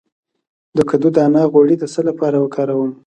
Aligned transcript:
د 0.77 0.79
کدو 0.89 1.07
دانه 1.15 1.41
غوړي 1.51 1.75
د 1.79 1.83
څه 1.93 2.01
لپاره 2.09 2.37
وکاروم؟ 2.39 2.91